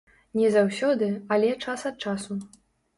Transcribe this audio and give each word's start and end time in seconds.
Не 0.39 0.47
заўсёды, 0.55 1.11
але 1.37 1.53
час 1.67 1.87
ад 1.95 2.05
часу. 2.09 2.45